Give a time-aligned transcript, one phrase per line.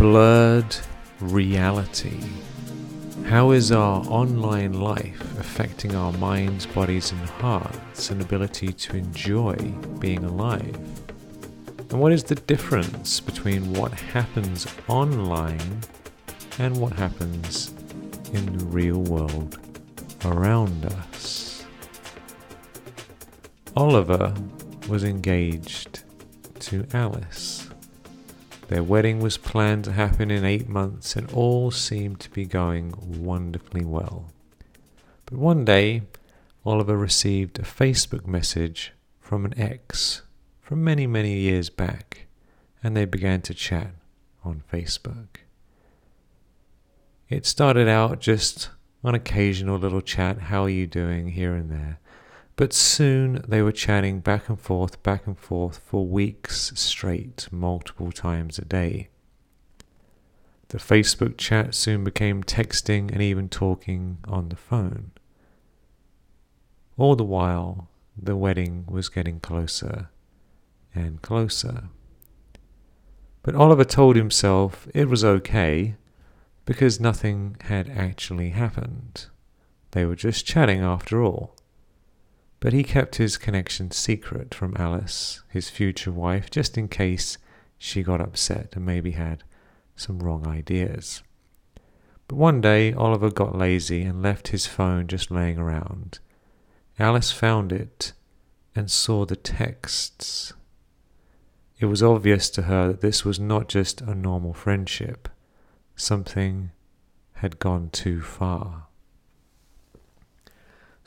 [0.00, 0.74] blurred
[1.20, 2.18] reality.
[3.26, 9.56] How is our online life affecting our minds, bodies, and hearts and ability to enjoy
[9.98, 10.74] being alive?
[11.90, 15.82] And what is the difference between what happens online
[16.58, 17.74] and what happens
[18.32, 19.58] in the real world
[20.24, 21.66] around us?
[23.76, 24.32] Oliver
[24.88, 26.04] was engaged
[26.60, 27.69] to Alice.
[28.70, 32.94] Their wedding was planned to happen in eight months and all seemed to be going
[33.20, 34.30] wonderfully well.
[35.26, 36.02] But one day,
[36.64, 40.22] Oliver received a Facebook message from an ex
[40.60, 42.28] from many, many years back,
[42.80, 43.90] and they began to chat
[44.44, 45.40] on Facebook.
[47.28, 48.70] It started out just
[49.02, 51.98] an occasional little chat, how are you doing, here and there.
[52.60, 58.12] But soon they were chatting back and forth, back and forth for weeks straight, multiple
[58.12, 59.08] times a day.
[60.68, 65.12] The Facebook chat soon became texting and even talking on the phone.
[66.98, 70.10] All the while, the wedding was getting closer
[70.94, 71.84] and closer.
[73.42, 75.94] But Oliver told himself it was okay
[76.66, 79.28] because nothing had actually happened.
[79.92, 81.56] They were just chatting after all.
[82.60, 87.38] But he kept his connection secret from Alice, his future wife, just in case
[87.78, 89.42] she got upset and maybe had
[89.96, 91.22] some wrong ideas.
[92.28, 96.18] But one day Oliver got lazy and left his phone just laying around.
[96.98, 98.12] Alice found it
[98.76, 100.52] and saw the texts.
[101.78, 105.30] It was obvious to her that this was not just a normal friendship.
[105.96, 106.72] Something
[107.36, 108.86] had gone too far.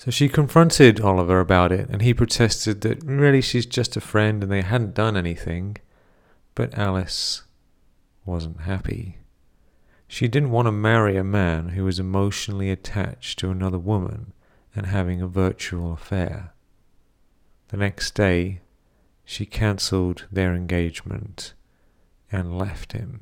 [0.03, 4.43] So she confronted Oliver about it, and he protested that really she's just a friend
[4.43, 5.77] and they hadn't done anything.
[6.55, 7.43] But Alice
[8.25, 9.19] wasn't happy.
[10.05, 14.33] She didn't want to marry a man who was emotionally attached to another woman
[14.75, 16.53] and having a virtual affair.
[17.69, 18.59] The next day,
[19.23, 21.53] she cancelled their engagement
[22.29, 23.21] and left him.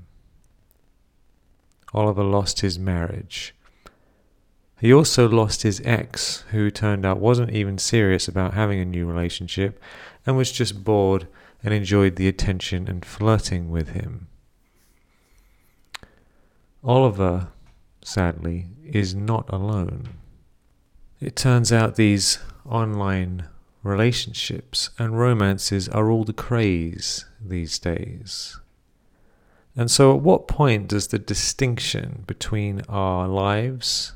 [1.94, 3.53] Oliver lost his marriage
[4.81, 9.06] he also lost his ex, who turned out wasn't even serious about having a new
[9.06, 9.80] relationship
[10.25, 11.28] and was just bored
[11.64, 14.28] and enjoyed the attention and flirting with him.
[16.84, 17.50] Oliver,
[18.03, 20.16] sadly, is not alone.
[21.19, 23.48] It turns out these online
[23.84, 28.59] relationships and romances are all the craze these days.
[29.75, 34.13] And so, at what point does the distinction between our lives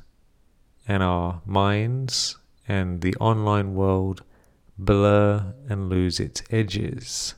[0.87, 2.37] and our minds
[2.67, 4.23] and the online world
[4.77, 7.35] blur and lose its edges.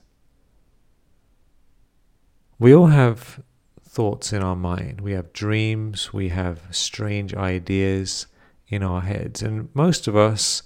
[2.59, 3.41] We all have
[3.83, 5.01] thoughts in our mind.
[5.01, 8.27] We have dreams, we have strange ideas
[8.67, 9.41] in our heads.
[9.41, 10.63] And most of us,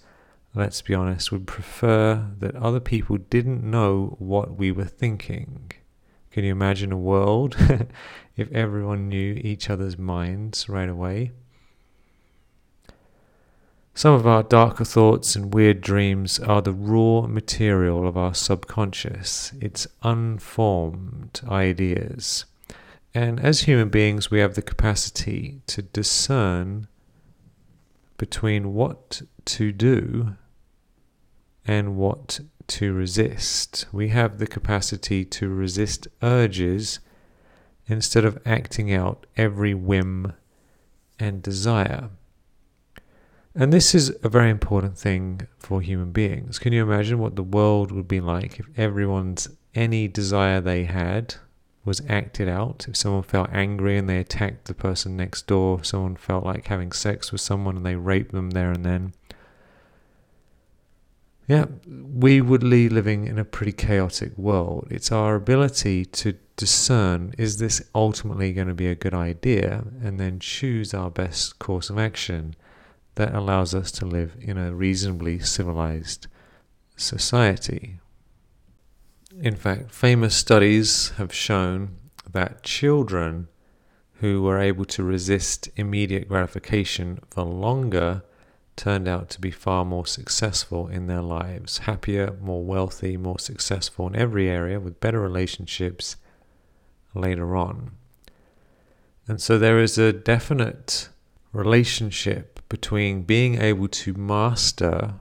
[0.55, 5.71] let's be honest, would prefer that other people didn't know what we were thinking.
[6.31, 7.57] Can you imagine a world
[8.37, 11.31] if everyone knew each other's minds right away?
[13.93, 19.51] Some of our darker thoughts and weird dreams are the raw material of our subconscious,
[19.59, 22.45] its unformed ideas.
[23.13, 26.87] And as human beings, we have the capacity to discern
[28.17, 30.37] between what to do
[31.65, 33.85] and what to resist.
[33.91, 36.99] We have the capacity to resist urges
[37.87, 40.33] instead of acting out every whim
[41.19, 42.09] and desire.
[43.53, 46.57] And this is a very important thing for human beings.
[46.57, 51.35] Can you imagine what the world would be like if everyone's any desire they had
[51.83, 52.85] was acted out?
[52.87, 56.67] If someone felt angry and they attacked the person next door, if someone felt like
[56.67, 59.13] having sex with someone and they raped them there and then.
[61.45, 64.87] Yeah, we would be living in a pretty chaotic world.
[64.89, 70.19] It's our ability to discern is this ultimately going to be a good idea and
[70.19, 72.55] then choose our best course of action
[73.15, 76.27] that allows us to live in a reasonably civilized
[76.95, 77.99] society.
[79.39, 81.97] In fact, famous studies have shown
[82.31, 83.47] that children
[84.15, 88.23] who were able to resist immediate gratification for longer
[88.75, 94.07] turned out to be far more successful in their lives, happier, more wealthy, more successful
[94.07, 96.15] in every area with better relationships
[97.13, 97.91] later on.
[99.27, 101.09] And so there is a definite
[101.53, 105.15] relationship between being able to master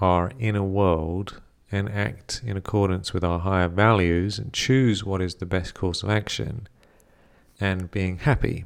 [0.00, 5.36] our inner world and act in accordance with our higher values and choose what is
[5.36, 6.66] the best course of action,
[7.60, 8.64] and being happy.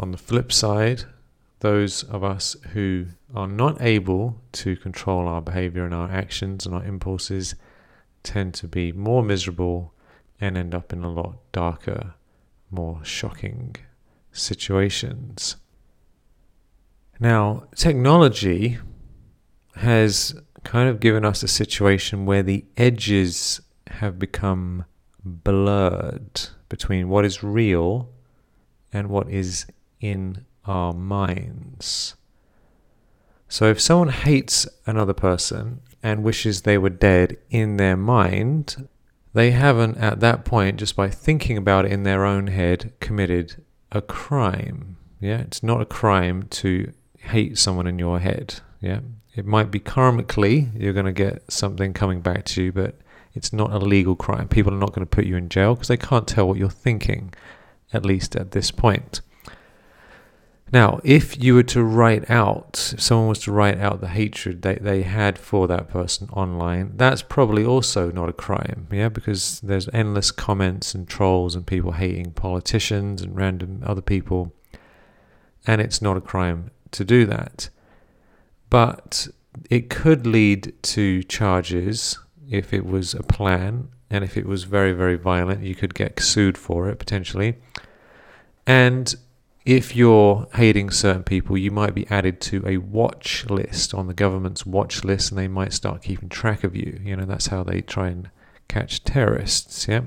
[0.00, 1.04] On the flip side,
[1.60, 6.74] those of us who are not able to control our behavior and our actions and
[6.74, 7.54] our impulses
[8.24, 9.94] tend to be more miserable
[10.40, 12.14] and end up in a lot darker,
[12.68, 13.76] more shocking
[14.32, 15.54] situations.
[17.20, 18.78] Now, technology
[19.76, 20.34] has
[20.64, 24.84] kind of given us a situation where the edges have become
[25.24, 28.10] blurred between what is real
[28.92, 29.66] and what is
[30.00, 32.14] in our minds.
[33.48, 38.88] So if someone hates another person and wishes they were dead in their mind,
[39.32, 43.64] they haven't at that point, just by thinking about it in their own head, committed
[43.90, 44.96] a crime.
[45.20, 46.92] Yeah, it's not a crime to
[47.28, 48.60] hate someone in your head.
[48.80, 49.00] Yeah,
[49.34, 52.96] it might be karmically, you're going to get something coming back to you, but
[53.34, 54.48] it's not a legal crime.
[54.48, 56.68] People are not going to put you in jail because they can't tell what you're
[56.68, 57.32] thinking,
[57.92, 59.20] at least at this point.
[60.70, 64.60] Now, if you were to write out, if someone was to write out the hatred
[64.62, 69.60] they, they had for that person online, that's probably also not a crime, yeah, because
[69.60, 74.52] there's endless comments and trolls and people hating politicians and random other people,
[75.66, 77.68] and it's not a crime to do that
[78.70, 79.28] but
[79.70, 82.18] it could lead to charges
[82.50, 86.20] if it was a plan and if it was very, very violent, you could get
[86.20, 87.56] sued for it potentially.
[88.66, 89.14] And
[89.66, 94.14] if you're hating certain people, you might be added to a watch list on the
[94.14, 97.00] government's watch list and they might start keeping track of you.
[97.02, 98.30] You know, that's how they try and
[98.66, 99.86] catch terrorists.
[99.86, 100.02] Yeah.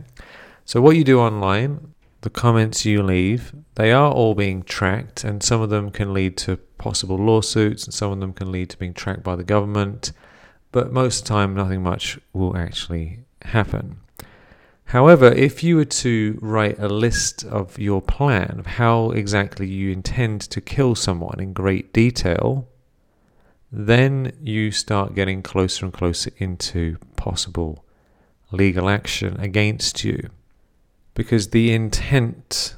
[0.65, 1.90] So, what you do online,
[2.21, 6.37] the comments you leave, they are all being tracked, and some of them can lead
[6.37, 10.11] to possible lawsuits, and some of them can lead to being tracked by the government.
[10.71, 13.99] But most of the time, nothing much will actually happen.
[14.85, 19.91] However, if you were to write a list of your plan of how exactly you
[19.91, 22.67] intend to kill someone in great detail,
[23.71, 27.85] then you start getting closer and closer into possible
[28.51, 30.29] legal action against you.
[31.13, 32.75] Because the intent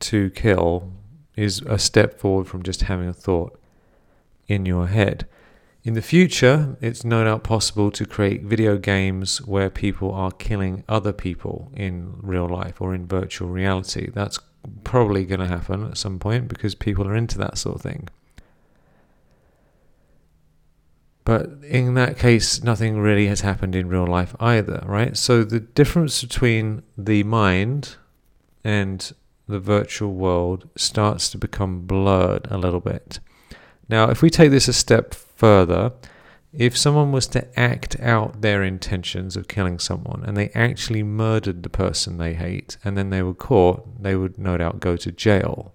[0.00, 0.92] to kill
[1.36, 3.58] is a step forward from just having a thought
[4.46, 5.26] in your head.
[5.82, 10.84] In the future, it's no doubt possible to create video games where people are killing
[10.88, 14.10] other people in real life or in virtual reality.
[14.12, 14.38] That's
[14.84, 18.08] probably going to happen at some point because people are into that sort of thing.
[21.30, 25.16] But in that case, nothing really has happened in real life either, right?
[25.16, 27.94] So the difference between the mind
[28.64, 29.12] and
[29.46, 33.20] the virtual world starts to become blurred a little bit.
[33.88, 35.92] Now, if we take this a step further,
[36.52, 41.62] if someone was to act out their intentions of killing someone and they actually murdered
[41.62, 45.12] the person they hate and then they were caught, they would no doubt go to
[45.12, 45.74] jail.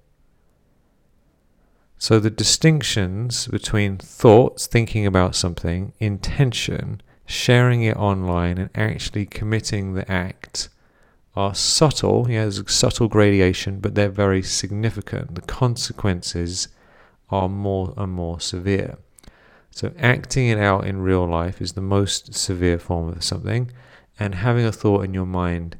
[1.97, 9.93] So the distinctions between thoughts, thinking about something, intention, sharing it online, and actually committing
[9.93, 10.69] the act
[11.35, 12.27] are subtle.
[12.29, 15.35] Yeah, there's a subtle gradation, but they're very significant.
[15.35, 16.67] The consequences
[17.29, 18.97] are more and more severe.
[19.71, 23.71] So, acting it out in real life is the most severe form of something,
[24.19, 25.77] and having a thought in your mind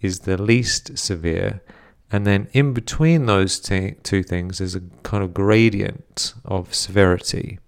[0.00, 1.62] is the least severe.
[2.10, 7.58] And then, in between those t- two things, there's a kind of gradient of severity.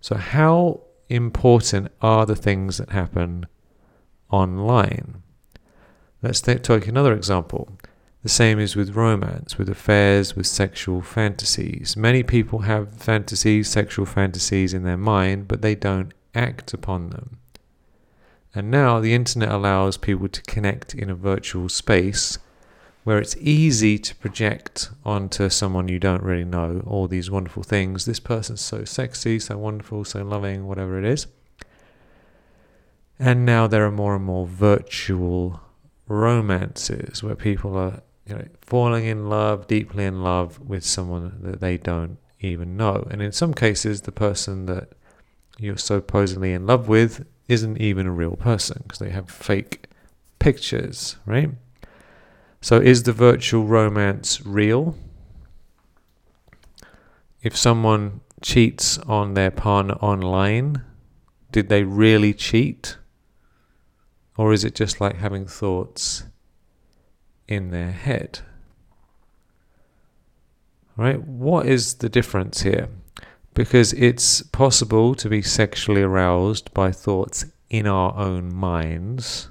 [0.00, 3.46] So, how important are the things that happen
[4.30, 5.22] online?
[6.22, 7.68] Let's take another example.
[8.22, 11.96] The same is with romance, with affairs, with sexual fantasies.
[11.96, 17.38] Many people have fantasies, sexual fantasies in their mind, but they don't act upon them.
[18.54, 22.38] And now the internet allows people to connect in a virtual space
[23.06, 28.04] where it's easy to project onto someone you don't really know all these wonderful things.
[28.04, 31.28] This person's so sexy, so wonderful, so loving, whatever it is.
[33.16, 35.60] And now there are more and more virtual
[36.08, 41.60] romances where people are you know falling in love deeply in love with someone that
[41.60, 44.92] they don't even know and in some cases the person that
[45.58, 49.88] you're supposedly in love with isn't even a real person because they have fake
[50.38, 51.50] pictures right
[52.66, 54.96] so is the virtual romance real
[57.42, 60.82] if someone cheats on their partner online
[61.52, 62.98] did they really cheat
[64.36, 66.24] or is it just like having thoughts
[67.48, 68.40] in their head?
[70.96, 71.22] Right?
[71.22, 72.88] What is the difference here?
[73.54, 79.50] Because it's possible to be sexually aroused by thoughts in our own minds.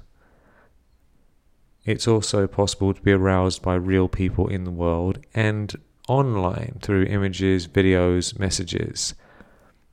[1.86, 5.74] It's also possible to be aroused by real people in the world and
[6.08, 9.14] online through images, videos, messages.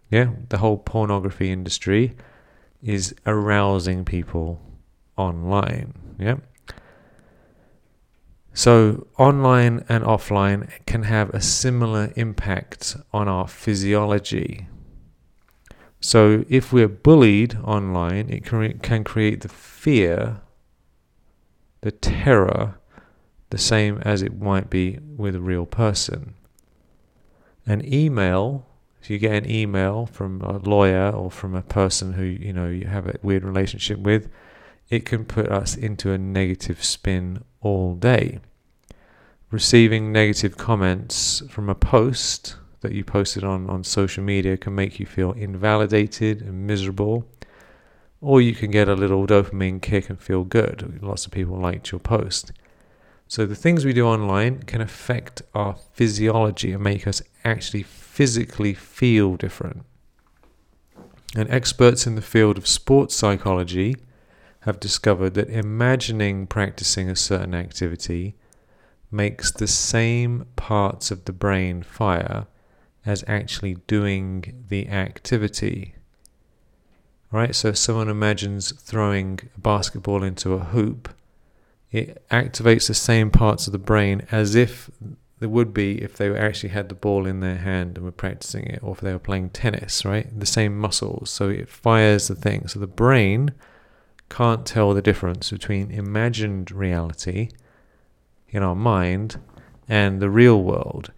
[0.10, 2.16] Yeah, the whole pornography industry
[2.82, 4.60] is arousing people
[5.16, 5.94] online.
[6.20, 6.38] Yeah.
[8.56, 14.68] So, online and offline can have a similar impact on our physiology.
[16.00, 20.42] So, if we're bullied online, it can create the fear,
[21.84, 22.76] the terror,
[23.50, 26.34] the same as it might be with a real person.
[27.66, 28.66] An email,
[29.02, 32.70] if you get an email from a lawyer or from a person who you know
[32.70, 34.30] you have a weird relationship with,
[34.90, 38.40] it can put us into a negative spin all day.
[39.52, 45.02] Receiving negative comments from a post that you posted on, on social media can make
[45.02, 47.28] you feel invalidated and miserable.
[48.24, 51.02] Or you can get a little dopamine kick and feel good.
[51.04, 52.54] Lots of people liked your post.
[53.28, 58.74] So the things we do online can affect our physiology and make us actually physically
[58.74, 59.84] feel different.
[61.36, 63.98] And experts in the field of sports psychology
[64.62, 68.38] have discovered that imagining practicing a certain activity
[69.12, 72.48] makes the same parts of the brain fire
[73.06, 75.96] as actually doing the activity.
[77.34, 77.56] Right?
[77.56, 81.10] So if someone imagines throwing a basketball into a hoop,
[81.92, 84.92] it activates the same parts of the brain as if
[85.40, 88.66] there would be if they actually had the ball in their hand and were practicing
[88.66, 90.28] it, or if they were playing tennis, right?
[90.40, 91.32] The same muscles.
[91.32, 92.68] So it fires the thing.
[92.68, 93.52] So the brain
[94.30, 97.50] can't tell the difference between imagined reality
[98.50, 99.40] in our mind
[99.90, 101.12] and the real world.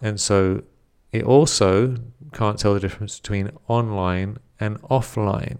[0.00, 0.62] And so
[1.10, 1.96] it also
[2.32, 5.58] can't tell the difference between online and offline.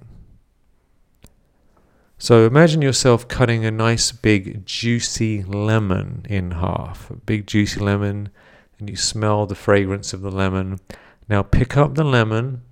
[2.19, 8.31] So imagine yourself cutting a nice big juicy lemon in half, a big juicy lemon,
[8.79, 10.81] and you smell the fragrance of the lemon.
[11.29, 12.63] Now pick up the lemon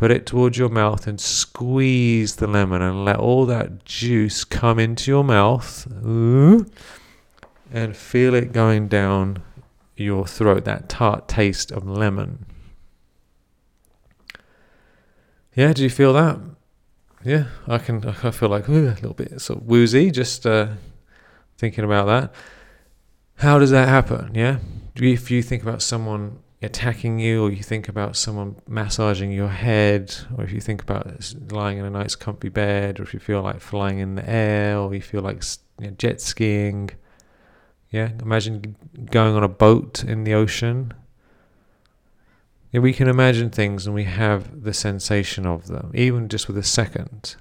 [0.00, 4.78] put it towards your mouth and squeeze the lemon and let all that juice come
[4.78, 5.86] into your mouth
[7.70, 9.42] and feel it going down
[9.98, 12.46] your throat, that tart taste of lemon.
[15.60, 16.38] Yeah, do you feel that?
[17.22, 18.02] Yeah, I can.
[18.02, 20.68] I feel like ooh, a little bit sort of woozy just uh,
[21.58, 22.32] thinking about that.
[23.34, 24.34] How does that happen?
[24.34, 24.60] Yeah,
[24.96, 30.16] if you think about someone attacking you, or you think about someone massaging your head,
[30.34, 33.42] or if you think about lying in a nice comfy bed, or if you feel
[33.42, 35.42] like flying in the air, or you feel like
[35.78, 36.88] you know, jet skiing.
[37.90, 38.76] Yeah, imagine
[39.10, 40.94] going on a boat in the ocean.
[42.72, 46.62] We can imagine things and we have the sensation of them, even just with a
[46.62, 47.34] second.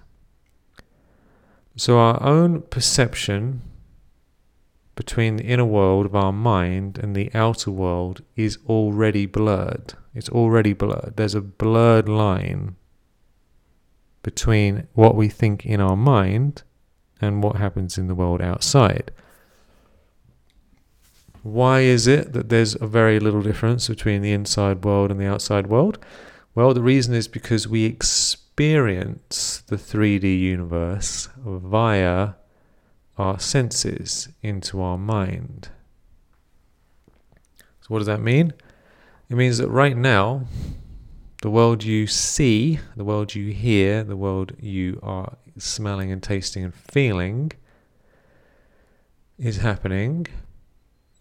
[1.75, 3.61] So, our own perception
[4.95, 9.93] between the inner world of our mind and the outer world is already blurred.
[10.13, 11.13] It's already blurred.
[11.15, 12.75] There's a blurred line
[14.23, 16.63] between what we think in our mind
[17.21, 19.11] and what happens in the world outside.
[21.43, 25.27] Why is it that there's a very little difference between the inside world and the
[25.27, 25.97] outside world?
[26.53, 32.33] Well, the reason is because we experience the 3D universe via
[33.17, 35.69] our senses into our mind.
[37.81, 38.53] So, what does that mean?
[39.29, 40.45] It means that right now,
[41.41, 46.63] the world you see, the world you hear, the world you are smelling and tasting
[46.63, 47.51] and feeling
[49.37, 50.27] is happening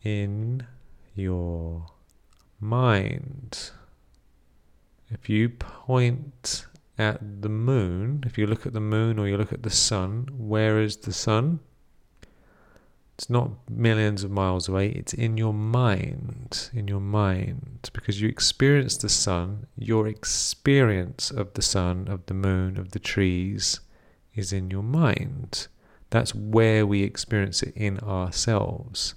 [0.08, 0.66] in
[1.14, 1.86] your
[2.60, 3.70] mind.
[5.10, 6.66] If you point
[6.98, 10.28] at the moon, if you look at the moon or you look at the sun,
[10.32, 11.60] where is the sun?
[13.14, 16.70] It's not millions of miles away, it's in your mind.
[16.72, 17.90] In your mind.
[17.92, 23.00] Because you experience the sun, your experience of the sun, of the moon, of the
[23.00, 23.80] trees
[24.34, 25.66] is in your mind.
[26.10, 29.14] That's where we experience it in ourselves.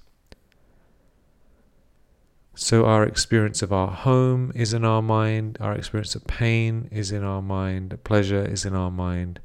[2.53, 7.11] So, our experience of our home is in our mind, our experience of pain is
[7.11, 9.39] in our mind, pleasure is in our mind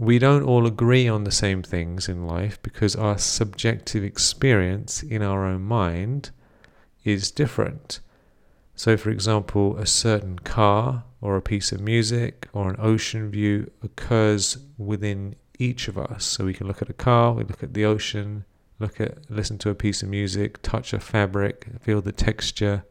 [0.00, 5.20] we don't all agree on the same things in life because our subjective experience in
[5.22, 6.30] our own mind
[7.04, 8.00] is different.
[8.74, 13.70] So, for example, a certain car or a piece of music or an ocean view
[13.82, 16.24] occurs within each of us.
[16.24, 18.46] So, we can look at a car, we look at the ocean,
[18.80, 22.84] look at, listen to a piece of music, touch a fabric, feel the texture.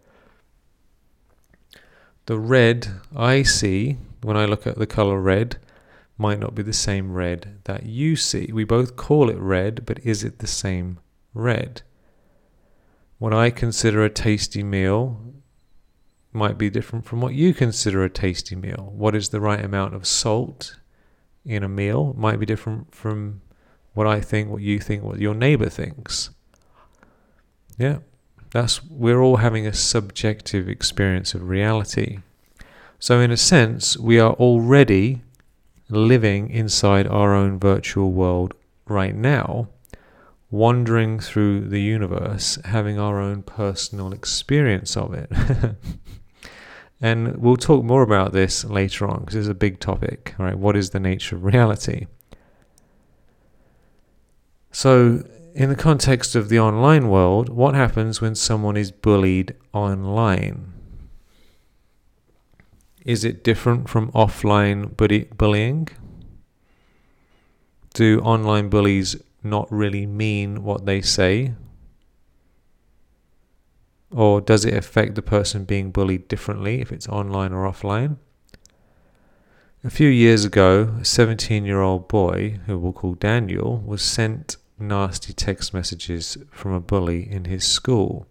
[2.28, 5.58] The red I see when I look at the color red
[6.18, 8.52] might not be the same red that you see.
[8.54, 11.00] We both call it red, but is it the same
[11.34, 11.82] red?
[13.18, 15.34] What I consider a tasty meal
[16.32, 18.94] might be different from what you consider a tasty meal.
[18.96, 20.78] What is the right amount of salt
[21.44, 23.42] in a meal might be different from
[23.94, 26.30] what I think, what you think, what your neighbor thinks.
[27.78, 28.00] Yeah,
[28.52, 32.20] that's we're all having a subjective experience of reality.
[33.00, 35.22] So, in a sense, we are already
[35.90, 38.54] living inside our own virtual world
[38.88, 39.70] right now,
[40.52, 45.32] wandering through the universe, having our own personal experience of it.
[47.02, 50.36] and we'll talk more about this later on because it's a big topic.
[50.38, 50.58] right?
[50.58, 52.08] What is the nature of reality?
[54.72, 55.24] So,
[55.56, 60.74] in the context of the online world, what happens when someone is bullied online?
[63.06, 64.96] Is it different from offline
[65.38, 65.88] bullying?
[67.94, 71.54] Do online bullies not really mean what they say?
[74.12, 78.18] Or does it affect the person being bullied differently if it's online or offline?
[79.82, 84.58] A few years ago, a 17 year old boy, who we'll call Daniel, was sent
[84.78, 88.28] nasty text messages from a bully in his school.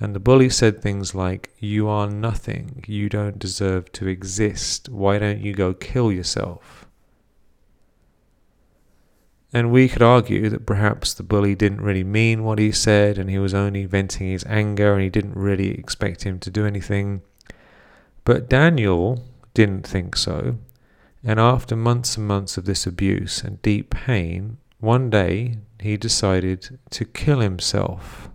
[0.00, 2.82] And the bully said things like, You are nothing.
[2.86, 4.88] You don't deserve to exist.
[4.88, 6.86] Why don't you go kill yourself?
[9.52, 13.28] And we could argue that perhaps the bully didn't really mean what he said and
[13.28, 17.20] he was only venting his anger and he didn't really expect him to do anything.
[18.24, 19.22] But Daniel
[19.52, 20.56] didn't think so.
[21.28, 26.78] And after months and months of this abuse and deep pain, one day he decided
[26.90, 28.30] to kill himself.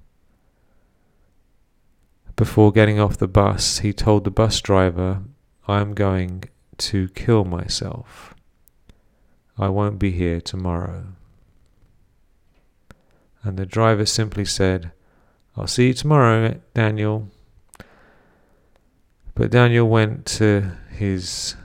[2.35, 5.21] Before getting off the bus, he told the bus driver,
[5.69, 6.43] I'm going
[6.79, 8.35] to kill myself.
[9.57, 11.05] I won't be here tomorrow.
[13.41, 14.91] And the driver simply said,
[15.55, 17.29] I'll see you tomorrow, Daniel.
[19.33, 21.55] But Daniel went to his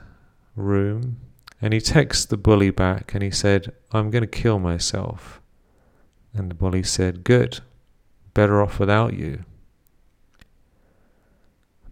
[0.57, 1.17] room
[1.61, 5.41] and he texted the bully back and he said, I'm going to kill myself.
[6.33, 7.61] And the bully said, Good,
[8.33, 9.43] better off without you.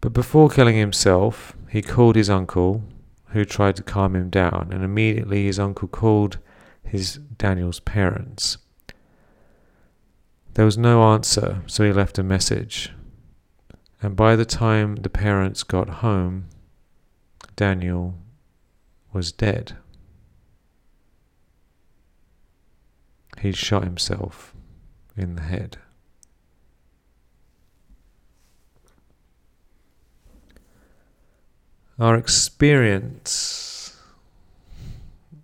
[0.01, 2.83] But before killing himself, he called his uncle,
[3.29, 6.37] who tried to calm him down, and immediately his uncle called
[6.83, 8.59] his Daniel's parents.
[10.53, 12.91] There was no answer, so he left a message.
[14.01, 16.45] And by the time the parents got home,
[17.55, 18.15] Daniel
[19.15, 19.77] was dead.
[23.39, 24.53] He shot himself
[25.15, 25.77] in the head.
[31.97, 33.97] Our experience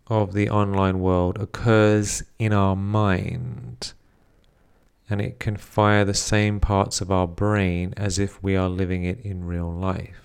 [0.07, 3.93] of the online world occurs in our mind
[5.09, 9.05] and it can fire the same parts of our brain as if we are living
[9.05, 10.20] it in real life.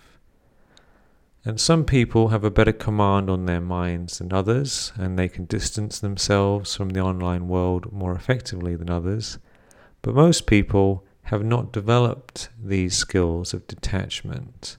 [1.46, 5.44] And some people have a better command on their minds than others, and they can
[5.44, 9.38] distance themselves from the online world more effectively than others.
[10.02, 14.76] But most people have not developed these skills of detachment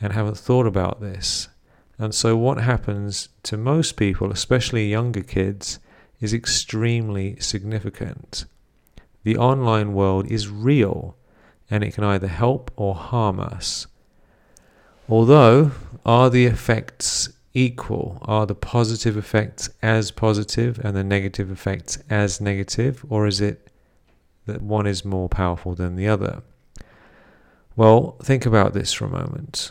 [0.00, 1.48] and haven't thought about this.
[1.98, 5.80] And so, what happens to most people, especially younger kids,
[6.18, 8.46] is extremely significant.
[9.22, 11.18] The online world is real
[11.70, 13.86] and it can either help or harm us.
[15.08, 15.70] Although,
[16.04, 18.18] are the effects equal?
[18.22, 23.04] Are the positive effects as positive and the negative effects as negative?
[23.08, 23.70] Or is it
[24.46, 26.42] that one is more powerful than the other?
[27.76, 29.70] Well, think about this for a moment.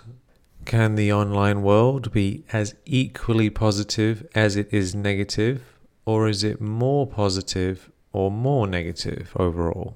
[0.64, 6.62] Can the online world be as equally positive as it is negative, or is it
[6.62, 9.96] more positive or more negative overall?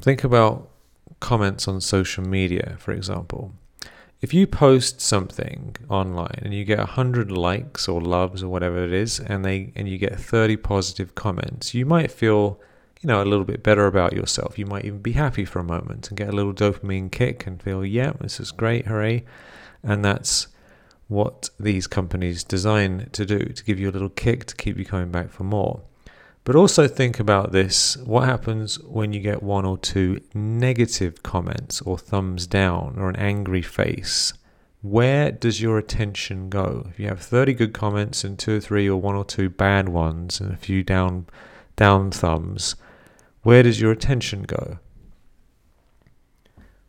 [0.00, 0.70] Think about
[1.20, 3.52] comments on social media, for example.
[4.20, 8.92] If you post something online and you get 100 likes or loves or whatever it
[8.92, 12.60] is and they and you get 30 positive comments, you might feel,
[13.00, 14.58] you know, a little bit better about yourself.
[14.58, 17.62] You might even be happy for a moment and get a little dopamine kick and
[17.62, 19.24] feel, yeah, this is great, hooray.
[19.84, 20.48] And that's
[21.06, 24.84] what these companies design to do to give you a little kick to keep you
[24.84, 25.82] coming back for more.
[26.48, 31.82] But also think about this what happens when you get one or two negative comments
[31.82, 34.32] or thumbs down or an angry face?
[34.80, 36.86] Where does your attention go?
[36.88, 39.90] If you have 30 good comments and two or three or one or two bad
[39.90, 41.26] ones and a few down
[41.76, 42.76] down thumbs,
[43.42, 44.78] where does your attention go?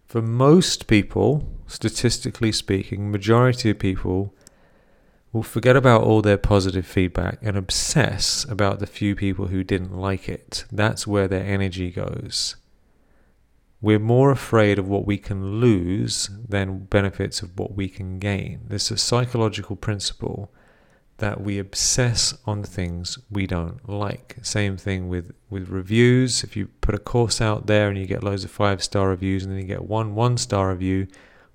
[0.05, 4.33] For most people, statistically speaking, majority of people
[5.31, 9.95] will forget about all their positive feedback and obsess about the few people who didn't
[9.95, 10.65] like it.
[10.71, 12.55] That's where their energy goes.
[13.81, 18.61] We're more afraid of what we can lose than benefits of what we can gain.
[18.67, 20.51] There's a psychological principle
[21.19, 24.37] that we obsess on things we don't like.
[24.41, 26.43] Same thing with, with reviews.
[26.43, 29.43] If you put a course out there and you get loads of five star reviews
[29.43, 31.07] and then you get one one star review,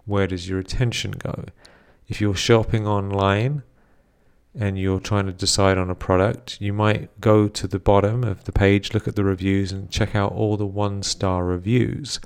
[0.06, 1.44] where does your attention go?
[2.06, 3.62] If you're shopping online
[4.54, 8.44] and you're trying to decide on a product, you might go to the bottom of
[8.44, 12.20] the page, look at the reviews, and check out all the one star reviews.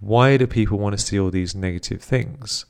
[0.00, 2.64] Why do people want to see all these negative things?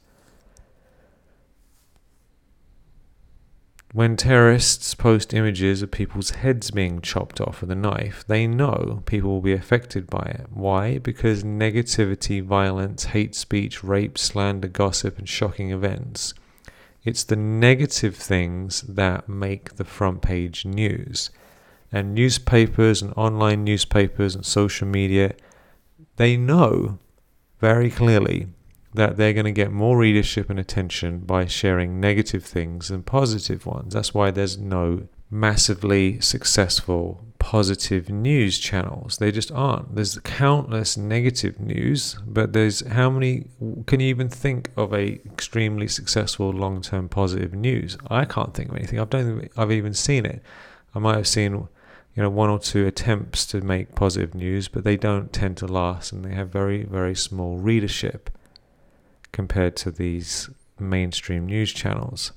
[3.94, 9.02] When terrorists post images of people's heads being chopped off with a knife, they know
[9.04, 10.46] people will be affected by it.
[10.50, 10.96] Why?
[10.96, 16.32] Because negativity, violence, hate speech, rape, slander, gossip, and shocking events.
[17.04, 21.28] It's the negative things that make the front page news.
[21.92, 25.34] And newspapers and online newspapers and social media,
[26.16, 26.98] they know
[27.60, 28.48] very clearly
[28.94, 33.64] that they're going to get more readership and attention by sharing negative things than positive
[33.64, 33.94] ones.
[33.94, 39.16] That's why there's no massively successful positive news channels.
[39.16, 39.94] They just aren't.
[39.94, 43.46] There's countless negative news, but there's how many
[43.86, 47.96] can you even think of a extremely successful long-term positive news?
[48.08, 49.00] I can't think of anything.
[49.00, 50.42] I don't think I've even seen it.
[50.94, 51.52] I might have seen
[52.14, 55.66] you know one or two attempts to make positive news, but they don't tend to
[55.66, 58.30] last and they have very very small readership
[59.32, 62.32] compared to these mainstream news channels.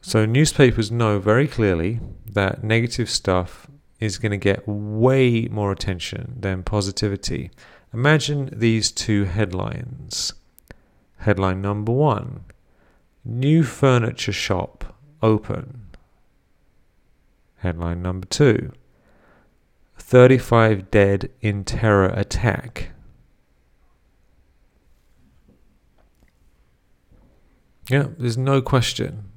[0.00, 3.66] So, newspapers know very clearly that negative stuff
[4.00, 7.50] is going to get way more attention than positivity.
[7.92, 10.34] Imagine these two headlines.
[11.18, 12.44] Headline number one
[13.24, 15.86] New furniture shop open.
[17.56, 18.72] Headline number two
[20.06, 22.90] 35 dead in terror attack.
[27.88, 29.30] Yeah, there's no question.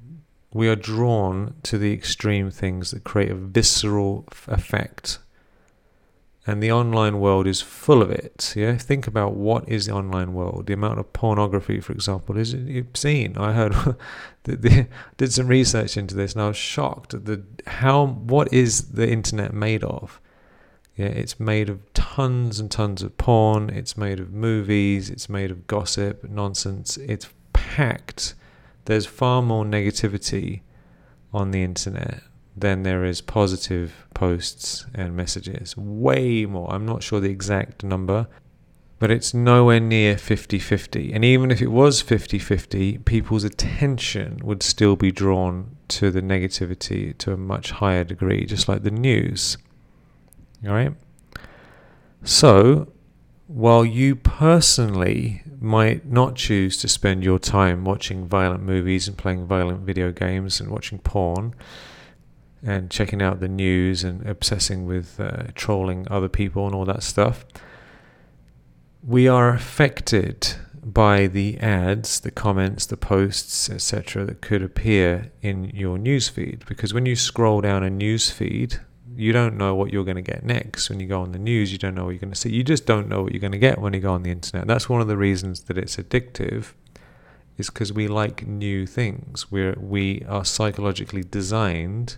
[0.52, 5.20] We are drawn to the extreme things that create a visceral effect.
[6.46, 8.52] And the online world is full of it.
[8.54, 10.66] Yeah, think about what is the online world.
[10.66, 13.38] The amount of pornography, for example, is obscene.
[13.38, 13.72] I heard,
[14.44, 18.90] the, did some research into this, and I was shocked at the how what is
[18.90, 20.20] the internet made of
[20.98, 25.52] yeah, it's made of tons and tons of porn, it's made of movies, it's made
[25.52, 26.96] of gossip, nonsense.
[26.96, 28.34] It's packed.
[28.86, 30.62] There's far more negativity
[31.32, 32.22] on the internet
[32.56, 35.76] than there is positive posts and messages.
[35.76, 36.72] Way more.
[36.72, 38.26] I'm not sure the exact number,
[38.98, 41.12] but it's nowhere near 50 50.
[41.12, 46.22] And even if it was 50 50, people's attention would still be drawn to the
[46.22, 49.58] negativity to a much higher degree, just like the news.
[50.66, 50.92] All right.
[52.24, 52.92] So,
[53.46, 59.46] while you personally might not choose to spend your time watching violent movies and playing
[59.46, 61.54] violent video games and watching porn
[62.62, 67.02] and checking out the news and obsessing with uh, trolling other people and all that
[67.02, 67.44] stuff,
[69.02, 75.64] we are affected by the ads, the comments, the posts, etc., that could appear in
[75.74, 76.66] your newsfeed.
[76.66, 78.80] Because when you scroll down a newsfeed,
[79.18, 81.72] you don't know what you're going to get next when you go on the news.
[81.72, 82.50] You don't know what you're going to see.
[82.50, 84.68] You just don't know what you're going to get when you go on the internet.
[84.68, 86.72] That's one of the reasons that it's addictive,
[87.56, 89.50] is because we like new things.
[89.50, 92.16] We're we are psychologically designed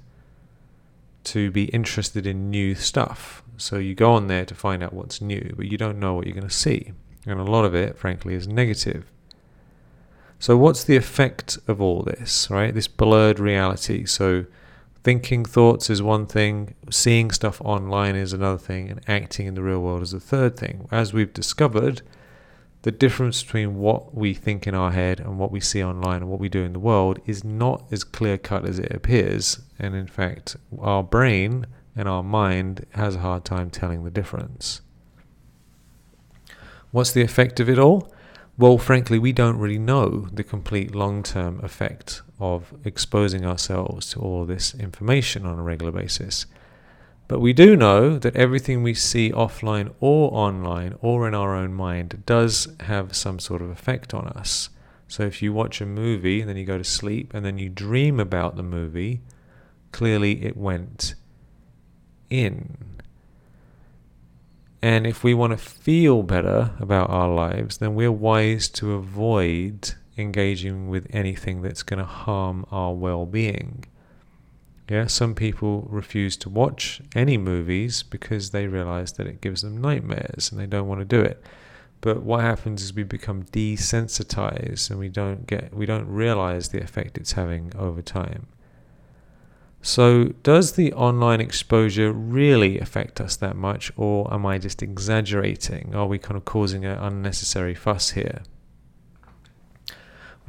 [1.25, 3.43] to be interested in new stuff.
[3.57, 6.27] So you go on there to find out what's new, but you don't know what
[6.27, 6.93] you're going to see,
[7.25, 9.11] and a lot of it, frankly, is negative.
[10.39, 12.75] So what's the effect of all this, right?
[12.75, 14.07] This blurred reality.
[14.07, 14.45] So
[15.03, 19.63] thinking thoughts is one thing, seeing stuff online is another thing, and acting in the
[19.63, 20.89] real world is a third thing.
[20.91, 22.03] As we've discovered,
[22.83, 26.31] the difference between what we think in our head and what we see online and
[26.31, 29.61] what we do in the world is not as clear cut as it appears.
[29.79, 34.81] And in fact, our brain and our mind has a hard time telling the difference.
[36.91, 38.13] What's the effect of it all?
[38.57, 44.21] Well, frankly, we don't really know the complete long term effect of exposing ourselves to
[44.21, 46.47] all this information on a regular basis.
[47.29, 51.73] But we do know that everything we see offline or online or in our own
[51.73, 54.71] mind does have some sort of effect on us.
[55.07, 57.69] So if you watch a movie and then you go to sleep and then you
[57.69, 59.21] dream about the movie,
[59.93, 61.15] clearly it went
[62.31, 63.01] in.
[64.83, 69.95] And if we want to feel better about our lives, then we're wise to avoid
[70.21, 73.85] engaging with anything that's going to harm our well being.
[74.89, 79.81] Yeah, some people refuse to watch any movies because they realize that it gives them
[79.81, 81.43] nightmares and they don't want to do it.
[82.01, 86.83] But what happens is we become desensitized and we don't get we don't realize the
[86.83, 88.47] effect it's having over time.
[89.83, 95.95] So, does the online exposure really affect us that much, or am I just exaggerating?
[95.95, 98.43] Are we kind of causing an unnecessary fuss here?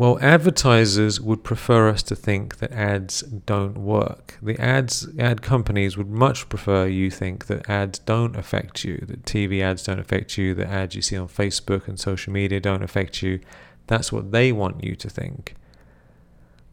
[0.02, 4.40] Well, advertisers would prefer us to think that ads don't work.
[4.42, 9.26] The ads ad companies would much prefer you think that ads don't affect you, that
[9.26, 12.82] TV ads don't affect you, that ads you see on Facebook and social media don't
[12.82, 13.42] affect you.
[13.86, 15.54] That's what they want you to think.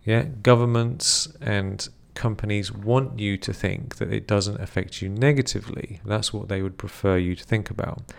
[0.07, 6.01] Yeah, governments and companies want you to think that it doesn't affect you negatively.
[6.03, 8.11] That's what they would prefer you to think about.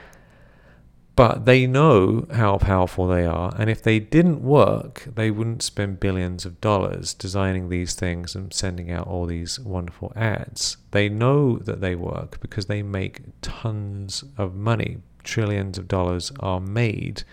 [1.19, 5.99] But they know how powerful they are, and if they didn't work, they wouldn't spend
[5.99, 10.77] billions of dollars designing these things and sending out all these wonderful ads.
[10.91, 14.99] They know that they work because they make tons of money.
[15.21, 17.23] Trillions of dollars are made.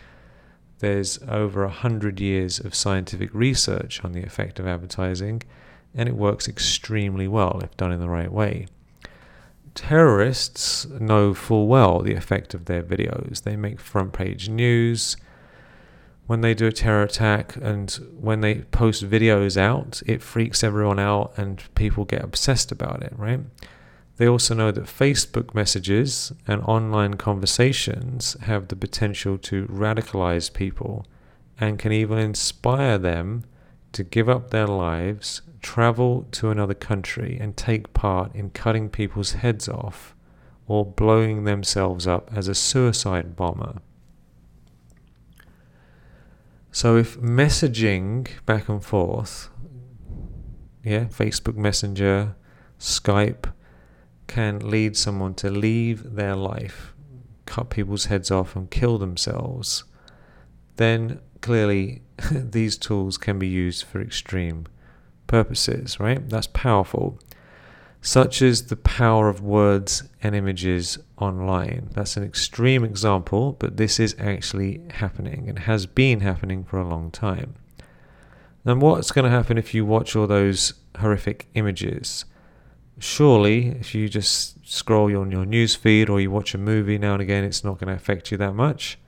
[0.81, 5.45] There's over a hundred years of scientific research on the effect of advertising
[5.95, 8.67] and it works extremely well if done in the right way.
[9.77, 13.43] Terrorists know full well the effect of their videos.
[13.45, 15.17] They make front page news
[16.27, 20.99] when they do a terror attack and when they post videos out, it freaks everyone
[20.99, 23.41] out and people get obsessed about it, right?
[24.17, 31.07] They also know that Facebook messages and online conversations have the potential to radicalize people
[31.61, 33.45] and can even inspire them
[33.97, 39.33] to give up their lives travel to another country and take part in cutting people's
[39.33, 40.15] heads off
[40.67, 43.81] or blowing themselves up as a suicide bomber.
[46.71, 49.49] So if messaging back and forth,
[50.85, 52.37] yeah, Facebook Messenger,
[52.79, 53.51] Skype,
[54.27, 56.93] can lead someone to leave their life,
[57.47, 59.85] cut people's heads off, and kill themselves,
[60.77, 64.67] then clearly these tools can be used for extreme
[65.27, 66.29] purposes, right?
[66.29, 67.19] That's powerful.
[68.01, 71.89] Such as the power of words and images online.
[71.93, 76.87] That's an extreme example, but this is actually happening and has been happening for a
[76.89, 77.55] long time.
[78.65, 82.25] And what's going to happen if you watch all those horrific images?
[82.99, 87.15] Surely, if you just scroll on your news feed or you watch a movie now
[87.15, 88.99] and again, it's not going to affect you that much.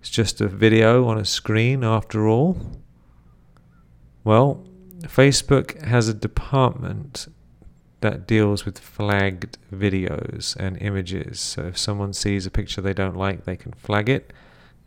[0.00, 2.80] It's just a video on a screen after all.
[4.24, 4.66] Well,
[5.02, 7.28] Facebook has a department
[8.00, 11.38] that deals with flagged videos and images.
[11.38, 14.32] So if someone sees a picture they don't like, they can flag it,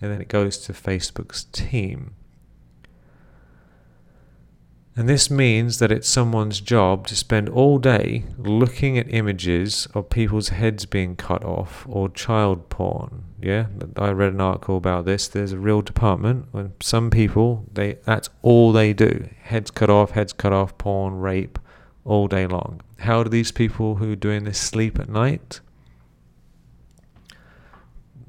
[0.02, 2.16] and then it goes to Facebook's team.
[4.96, 10.12] And this means that it's someone's job to spend all day looking at images of
[10.12, 13.24] people's heads being cut off or child porn.
[13.42, 13.66] Yeah,
[13.98, 15.28] I read an article about this.
[15.28, 19.30] There's a real department when some people they that's all they do.
[19.42, 21.58] Heads cut off, heads cut off, porn, rape,
[22.06, 22.82] all day long.
[23.00, 25.60] How do these people who are doing this sleep at night?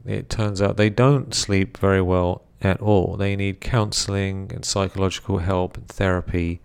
[0.07, 3.17] It turns out they don't sleep very well at all.
[3.17, 6.61] They need counseling and psychological help and therapy,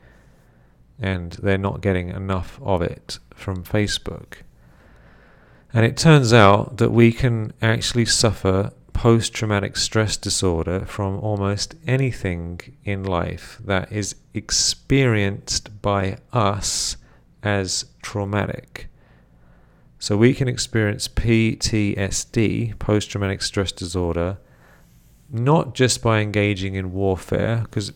[0.99, 4.41] and they're not getting enough of it from Facebook.
[5.73, 11.75] And it turns out that we can actually suffer post traumatic stress disorder from almost
[11.87, 16.97] anything in life that is experienced by us
[17.43, 18.87] as traumatic.
[19.99, 24.37] So we can experience PTSD, post traumatic stress disorder,
[25.31, 27.93] not just by engaging in warfare, because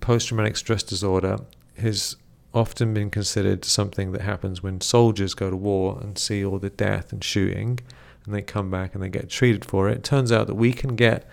[0.00, 1.38] post traumatic stress disorder
[1.78, 2.16] has
[2.52, 6.70] often been considered something that happens when soldiers go to war and see all the
[6.70, 7.80] death and shooting,
[8.24, 9.98] and they come back and they get treated for it.
[9.98, 11.28] It turns out that we can get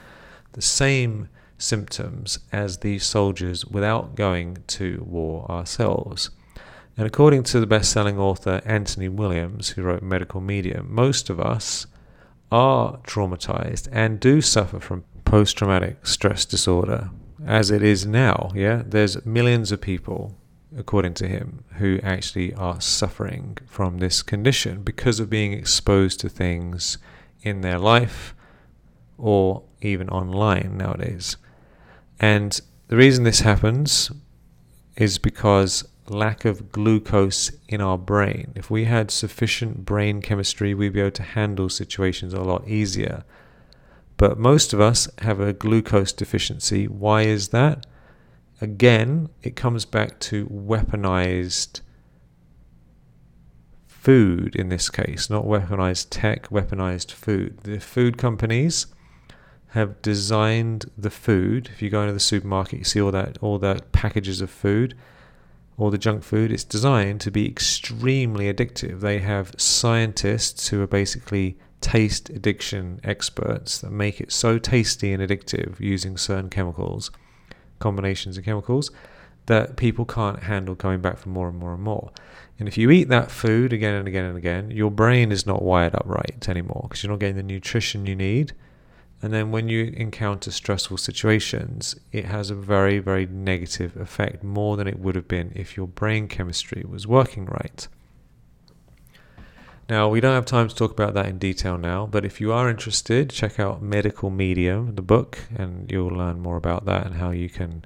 [0.54, 6.32] the same symptoms as these soldiers without going to war ourselves.
[6.97, 11.39] And according to the best selling author Anthony Williams, who wrote Medical Medium, most of
[11.39, 11.88] us
[12.51, 17.10] are traumatized and do suffer from post traumatic stress disorder
[17.46, 18.52] as it is now.
[18.54, 20.36] Yeah, there's millions of people,
[20.76, 26.28] according to him, who actually are suffering from this condition because of being exposed to
[26.28, 26.98] things
[27.44, 28.36] in their life
[29.17, 31.38] or even online nowadays.
[32.20, 34.12] And the reason this happens
[34.98, 38.52] is because lack of glucose in our brain.
[38.56, 43.24] If we had sufficient brain chemistry, we'd be able to handle situations a lot easier.
[44.22, 46.88] But most of us have a glucose deficiency.
[46.88, 47.88] Why is that?
[48.62, 51.82] Again, it comes back to weaponized
[53.88, 57.62] food in this case, not weaponized tech, weaponized food.
[57.64, 58.86] The food companies
[59.70, 61.72] have designed the food.
[61.74, 64.96] If you go into the supermarket, you see all that all the packages of food,
[65.80, 66.52] all the junk food.
[66.52, 69.00] It's designed to be extremely addictive.
[69.00, 75.22] They have scientists who are basically taste addiction experts that make it so tasty and
[75.22, 77.12] addictive using certain chemicals,
[77.80, 78.91] combinations of chemicals,
[79.48, 82.12] that people can't handle going back for more and more and more.
[82.60, 85.63] And if you eat that food again and again and again, your brain is not
[85.63, 88.54] wired up right anymore because you're not getting the nutrition you need
[89.22, 94.78] and then when you encounter stressful situations, it has a very, very negative effect, more
[94.78, 97.88] than it would have been if your brain chemistry was working right.
[99.91, 102.54] Now, we don't have time to talk about that in detail now, but if you
[102.54, 107.15] are interested, check out Medical Medium, the book, and you'll learn more about that and
[107.15, 107.84] how you can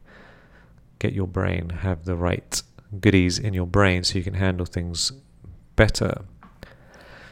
[0.99, 2.61] get your brain, have the right
[2.99, 5.13] goodies in your brain so you can handle things
[5.75, 6.25] better.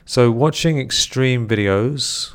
[0.05, 2.33] So, watching extreme videos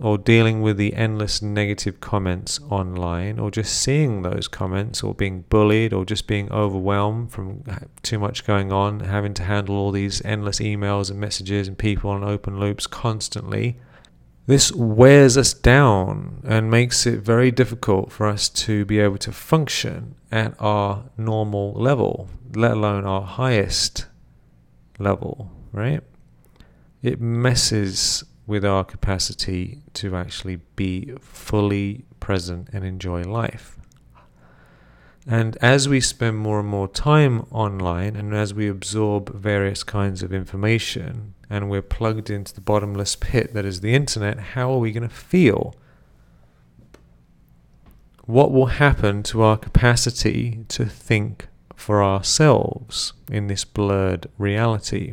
[0.00, 5.42] or dealing with the endless negative comments online, or just seeing those comments, or being
[5.48, 7.64] bullied, or just being overwhelmed from
[8.02, 12.10] too much going on, having to handle all these endless emails and messages and people
[12.10, 13.78] on open loops constantly.
[14.46, 19.32] This wears us down and makes it very difficult for us to be able to
[19.32, 24.06] function at our normal level, let alone our highest
[24.98, 26.02] level, right?
[27.02, 33.76] It messes with our capacity to actually be fully present and enjoy life.
[35.26, 40.22] And as we spend more and more time online and as we absorb various kinds
[40.22, 44.78] of information and we're plugged into the bottomless pit that is the internet, how are
[44.78, 45.74] we going to feel?
[48.24, 55.12] What will happen to our capacity to think for ourselves in this blurred reality?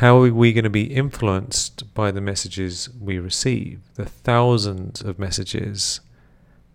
[0.00, 3.80] How are we going to be influenced by the messages we receive?
[3.94, 6.00] The thousands of messages,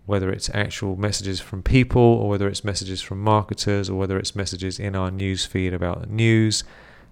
[0.07, 4.35] whether it's actual messages from people, or whether it's messages from marketers, or whether it's
[4.35, 6.63] messages in our news feed about the news.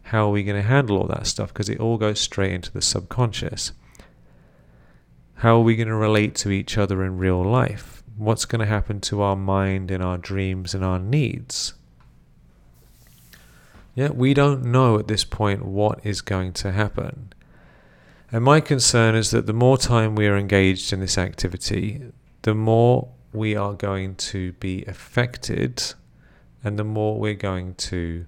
[0.02, 1.50] How are we going to handle all that stuff?
[1.50, 3.74] Because it all goes straight into the subconscious.
[5.36, 8.02] How are we going to relate to each other in real life?
[8.18, 11.76] What's going to happen to our mind and our dreams and our needs?
[14.00, 17.34] Yeah, we don't know at this point what is going to happen.
[18.32, 22.04] And my concern is that the more time we are engaged in this activity,
[22.44, 25.84] the more we are going to be affected
[26.64, 28.26] and the more we're going to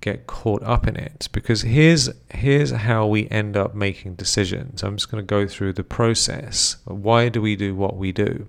[0.00, 1.30] get caught up in it.
[1.32, 4.84] Because here's here's how we end up making decisions.
[4.84, 6.76] I'm just going to go through the process.
[6.84, 8.46] Why do we do what we do?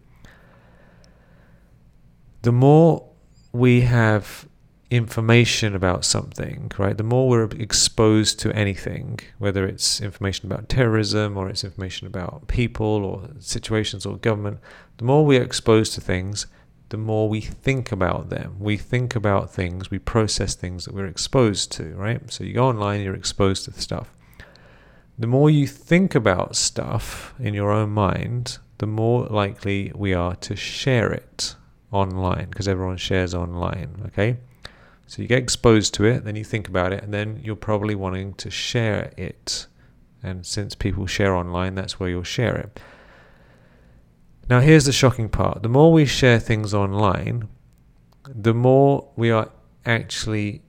[2.44, 3.10] The more
[3.52, 4.47] we have
[4.90, 6.98] information about something, right?
[6.98, 12.48] The more we're exposed to anything, whether it's information about terrorism or it's information about
[12.48, 14.60] people or situations or government,
[14.98, 16.48] the more we are exposed to things,
[16.90, 18.56] the more we think about them.
[18.60, 22.32] We think about things, we process things that we're exposed to, right?
[22.32, 24.10] So you go online, you're exposed to stuff.
[25.20, 30.36] The more you think about stuff in your own mind, the more likely we are
[30.36, 31.56] to share it
[31.92, 34.38] online because everyone shares online, okay?
[35.08, 37.96] So you get exposed to it, then you think about it, and then you're probably
[37.96, 39.68] wanting to share it.
[40.22, 42.80] And since people share online, that's where you'll share it.
[44.50, 47.48] Now, here's the shocking part the more we share things online,
[48.28, 49.50] the more we are
[49.86, 50.62] actually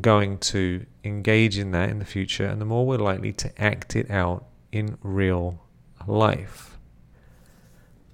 [0.00, 3.94] going to engage in that in the future, and the more we're likely to act
[3.94, 5.62] it out in real
[6.06, 6.65] life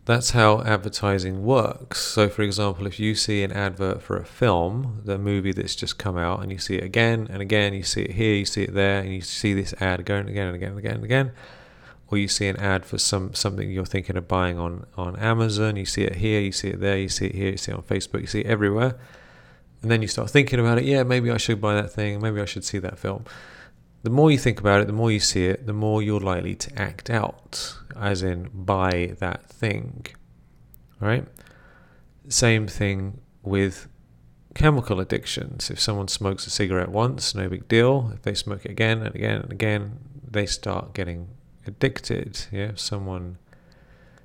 [0.05, 2.01] that's how advertising works.
[2.01, 5.99] So, for example, if you see an advert for a film, the movie that's just
[5.99, 8.65] come out, and you see it again and again, you see it here, you see
[8.65, 11.33] it there, and you see this ad going again and again and again and again,
[12.09, 15.77] or you see an ad for some something you're thinking of buying on on Amazon,
[15.77, 17.77] you see it here, you see it there, you see it here, you see it
[17.77, 18.99] on Facebook, you see it everywhere,
[19.83, 20.85] and then you start thinking about it.
[20.85, 22.21] Yeah, maybe I should buy that thing.
[22.21, 23.25] Maybe I should see that film
[24.03, 26.55] the more you think about it, the more you see it, the more you're likely
[26.57, 30.07] to act out, as in buy that thing.
[31.01, 31.27] Right?
[32.29, 33.89] Same thing with
[34.55, 35.71] chemical addictions.
[35.71, 38.13] If someone smokes a cigarette once, no big deal.
[38.15, 39.99] If they smoke it again and again and again,
[40.29, 41.29] they start getting
[41.67, 42.47] addicted.
[42.51, 43.39] Yeah, if someone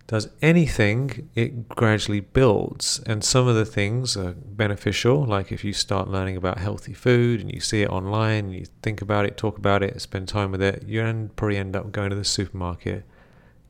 [0.08, 3.02] does anything, it gradually builds.
[3.06, 7.42] And some of the things are beneficial, like if you start learning about healthy food
[7.42, 10.62] and you see it online, you think about it, talk about it, spend time with
[10.62, 13.04] it, you end, probably end up going to the supermarket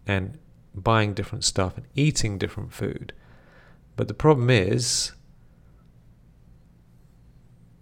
[0.05, 0.38] and
[0.75, 3.13] buying different stuff and eating different food.
[3.95, 5.13] But the problem is,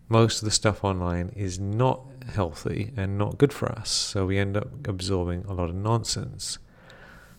[0.08, 2.02] most of the stuff online is not
[2.34, 3.90] healthy and not good for us.
[3.90, 6.58] So we end up absorbing a lot of nonsense.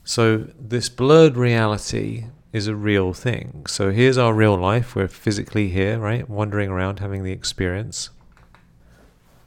[0.09, 3.67] So, this blurred reality is a real thing.
[3.67, 4.95] So, here's our real life.
[4.95, 6.31] We're physically here, right?
[6.31, 8.11] Wandering around, having the experience.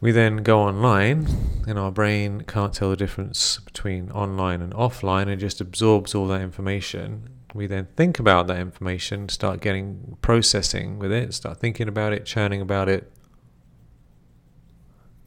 [0.02, 1.30] We then go online,
[1.66, 6.28] and our brain can't tell the difference between online and offline and just absorbs all
[6.28, 7.30] that information.
[7.54, 12.26] We then think about that information, start getting processing with it, start thinking about it,
[12.26, 13.10] churning about it.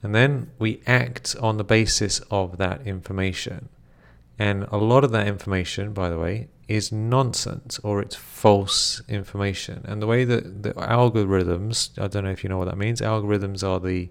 [0.02, 3.70] And then we act on the basis of that information.
[4.42, 9.84] And a lot of that information, by the way, is nonsense or it's false information.
[9.84, 13.00] And the way that the algorithms, I don't know if you know what that means,
[13.00, 14.10] algorithms are the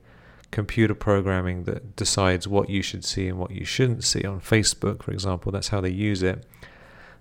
[0.49, 4.23] computer programming that decides what you should see and what you shouldn't see.
[4.23, 6.45] On Facebook, for example, that's how they use it.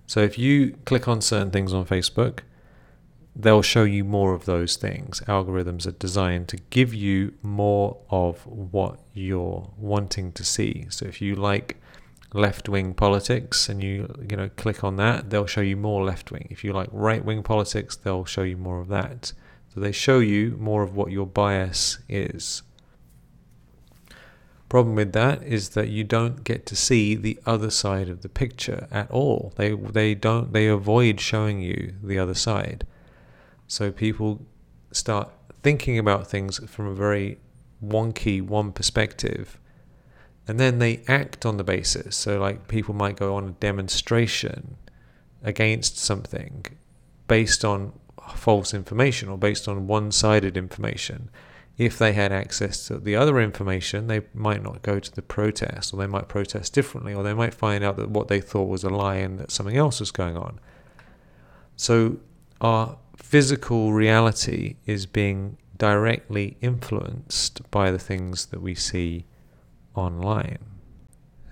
[0.07, 2.39] So if you click on certain things on Facebook,
[3.35, 5.19] they'll show you more of those things.
[5.27, 10.85] Algorithms are designed to give you more of what you're wanting to see.
[10.89, 11.75] So if you like
[12.33, 16.31] left wing politics and you you know click on that, they'll show you more left
[16.31, 16.47] wing.
[16.49, 19.33] If you like right wing politics, they'll show you more of that.
[19.73, 22.63] So they show you more of what your bias is.
[24.67, 28.29] Problem with that is that you don't get to see the other side of the
[28.29, 29.53] picture at all.
[29.57, 32.85] They they don't they avoid showing you the other side.
[33.67, 34.45] So people
[34.91, 35.29] start
[35.63, 37.37] thinking about things from a very
[37.83, 39.57] wonky one perspective
[40.47, 42.15] and then they act on the basis.
[42.15, 44.77] So, like, people might go on a demonstration
[45.43, 46.65] against something
[47.27, 47.93] based on
[48.35, 51.29] false information or based on one sided information.
[51.77, 55.93] If they had access to the other information, they might not go to the protest,
[55.93, 58.83] or they might protest differently, or they might find out that what they thought was
[58.83, 60.59] a lie and that something else was going on.
[61.75, 62.17] So,
[62.59, 69.25] our physical reality is being directly influenced by the things that we see
[69.95, 70.59] online.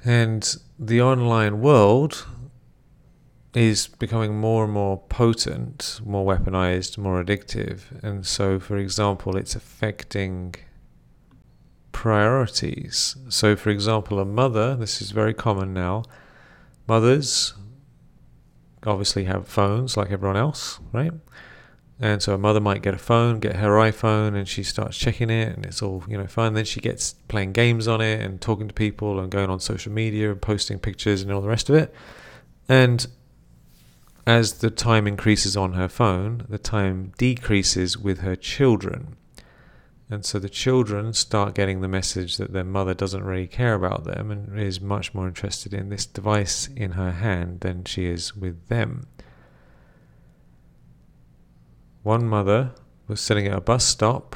[0.04, 2.26] And the online world
[3.54, 8.02] is becoming more and more potent, more weaponized, more addictive.
[8.04, 10.56] And so, for example, it's affecting
[11.92, 13.18] priorities.
[13.30, 16.04] So, for example, a mother, this is very common now,
[16.88, 17.54] mothers
[18.86, 21.12] obviously have phones like everyone else, right?
[22.02, 25.30] And so a mother might get a phone, get her iPhone, and she starts checking
[25.30, 26.54] it, and it's all you know fine.
[26.54, 29.91] Then she gets playing games on it and talking to people and going on social
[29.91, 31.93] media and posting pictures and all the rest of it.
[32.70, 33.06] And
[34.26, 39.18] as the time increases on her phone, the time decreases with her children.
[40.10, 44.06] And so the children start getting the message that their mother doesn't really care about
[44.06, 48.36] them and is much more interested in this device in her hand than she is
[48.36, 49.08] with them.
[52.04, 52.72] One mother
[53.08, 54.36] was sitting at a bus stop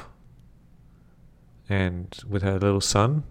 [1.68, 3.24] and with her little son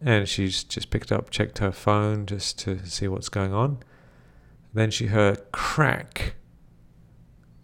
[0.00, 3.78] and she's just picked up checked her phone just to see what's going on.
[4.72, 6.34] Then she heard crack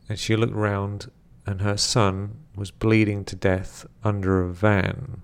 [0.08, 1.10] and she looked round
[1.46, 5.22] and her son was bleeding to death under a van.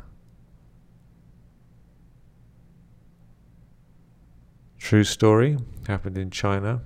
[4.79, 6.83] True story happened in china.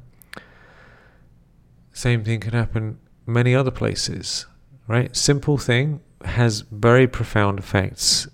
[1.92, 4.46] Same thing can happen many other places,
[4.86, 5.14] right?
[5.16, 8.28] Simple thing has very profound effects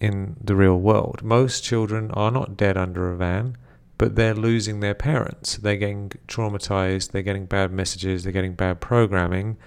[0.00, 1.22] in the real world.
[1.22, 3.56] Most children are not dead under a van,
[3.98, 5.56] but they're losing their parents.
[5.58, 9.58] They're getting traumatized, they're getting bad messages, they're getting bad programming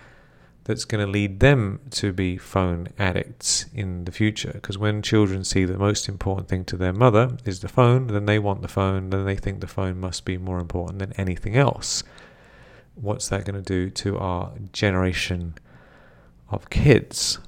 [0.65, 4.53] that's going to lead them to be phone addicts in the future.
[4.53, 8.25] Because when children see the most important thing to their mother is the phone, then
[8.25, 11.57] they want the phone, then they think the phone must be more important than anything
[11.57, 12.03] else
[12.95, 15.55] what's that going to do to our generation
[16.49, 17.39] of kids?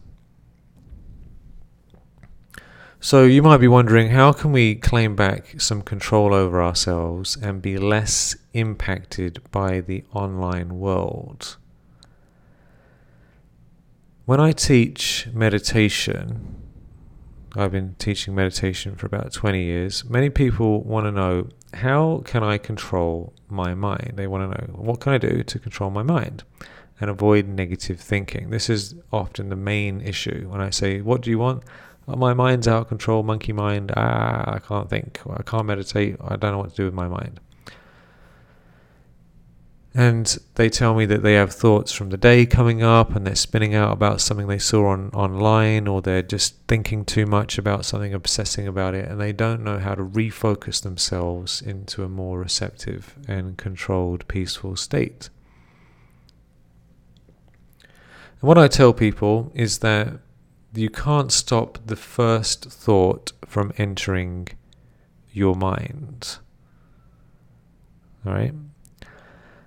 [2.99, 7.61] So you might be wondering how can we claim back some control over ourselves and
[7.61, 11.57] be less impacted by the online world?
[14.25, 16.55] When I teach meditation,
[17.55, 20.03] I've been teaching meditation for about 20 years.
[20.09, 24.13] Many people want to know how can I control my mind?
[24.15, 26.43] They want to know what can I do to control my mind
[26.99, 28.49] and avoid negative thinking.
[28.49, 31.63] This is often the main issue when I say, What do you want?
[32.07, 33.91] Oh, my mind's out of control, monkey mind.
[33.97, 35.19] Ah, I can't think.
[35.29, 36.17] I can't meditate.
[36.23, 37.39] I don't know what to do with my mind.
[39.97, 43.33] And they tell me that they have thoughts from the day coming up and they're
[43.33, 47.85] spinning out about something they saw on online or they're just thinking too much about
[47.85, 52.37] something obsessing about it and they don't know how to refocus themselves into a more
[52.37, 55.29] receptive and controlled peaceful state.
[57.79, 60.19] And what i tell people is that
[60.73, 64.49] you can't stop the first thought from entering
[65.31, 66.39] your mind.
[68.25, 68.53] All right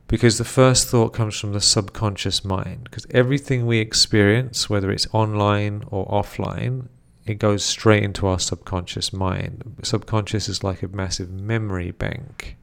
[0.09, 2.85] because the first thought comes from the subconscious mind.
[2.85, 6.89] Because everything we experience, whether it's online or offline,
[7.27, 9.77] it goes straight into our subconscious mind.
[9.83, 12.57] Subconscious is like a massive memory bank.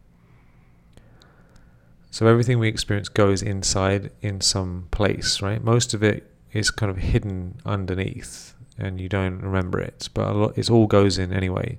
[2.10, 5.64] So everything we experience goes inside in some place, right?
[5.64, 10.34] Most of it is kind of hidden underneath and you don't remember it, but a
[10.34, 11.78] lot, it all goes in anyway.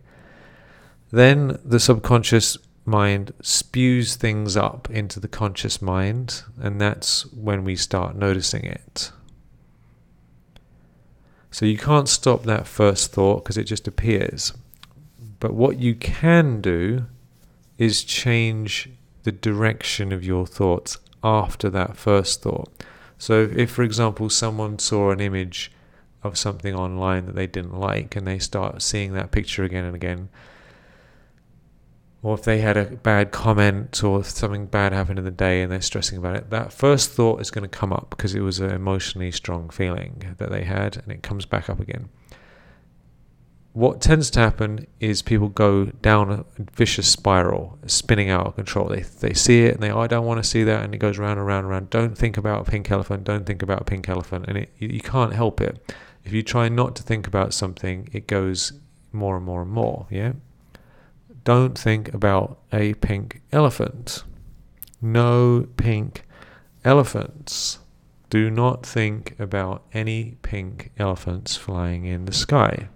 [1.11, 2.57] Then the subconscious
[2.87, 9.11] mind spews things up into the conscious mind, and that's when we start noticing it.
[11.51, 14.53] So you can't stop that first thought because it just appears.
[15.41, 17.07] But what you can do
[17.78, 18.91] is change
[19.24, 22.84] the direction of your thoughts after that first thought.
[23.18, 25.72] So, if, for example, someone saw an image
[26.22, 29.95] of something online that they didn't like and they start seeing that picture again and
[29.95, 30.28] again,
[32.23, 35.71] or if they had a bad comment or something bad happened in the day and
[35.71, 38.59] they're stressing about it, that first thought is going to come up because it was
[38.59, 42.09] an emotionally strong feeling that they had and it comes back up again.
[43.75, 48.89] What tends to happen is people go down a vicious spiral, spinning out of control.
[48.89, 50.99] They, they see it and they, oh, I don't want to see that, and it
[50.99, 51.91] goes round and round and round.
[51.91, 55.01] Don't think about a pink elephant, don't think about a pink elephant, and it, you
[55.01, 55.93] can't help it.
[56.25, 58.73] If you try not to think about something, it goes
[59.12, 60.33] more and more and more, yeah?
[61.47, 64.24] Don't think about a pink elephant.
[65.01, 66.24] No pink
[66.84, 67.78] elephants.
[68.30, 72.88] Do not think about any pink elephants flying in the sky.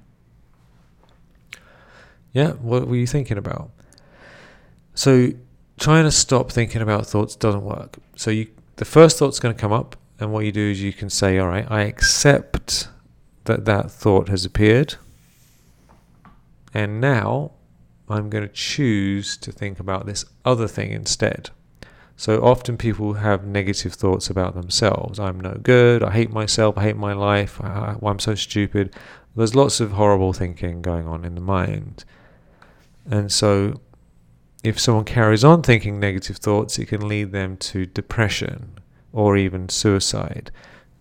[2.33, 3.71] Yeah, what were you thinking about?
[4.95, 5.29] So
[5.79, 7.99] trying to stop thinking about thoughts doesn't work.
[8.17, 10.93] So you the first thought's going to come up and what you do is you
[10.93, 12.89] can say, all right, I accept
[13.45, 14.97] that that thought has appeared.
[16.75, 17.53] And now
[18.13, 21.51] I'm going to choose to think about this other thing instead.
[22.17, 25.19] So often people have negative thoughts about themselves.
[25.19, 26.03] I'm no good.
[26.03, 26.77] I hate myself.
[26.77, 27.61] I hate my life.
[27.63, 28.95] I, am so stupid.
[29.35, 32.05] There's lots of horrible thinking going on in the mind.
[33.11, 33.81] And so
[34.63, 38.79] if someone carries on thinking negative thoughts, it can lead them to depression
[39.13, 40.51] or even suicide